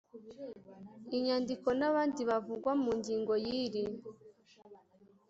inyandiko 1.17 1.67
n 1.79 1.81
abandi 1.89 2.21
bavugwa 2.29 2.71
mu 2.83 2.91
ngingo 2.99 3.33
y 3.43 3.47
iri 3.61 3.85